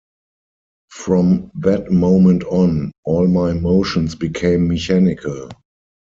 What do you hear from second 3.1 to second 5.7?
my motions became mechanical.